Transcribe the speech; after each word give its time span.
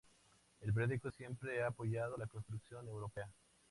El 0.61 0.73
periódico 0.73 1.11
siempre 1.11 1.61
ha 1.61 1.67
apoyado 1.67 2.17
la 2.17 2.25
construcción 2.25 2.87
europea. 2.87 3.29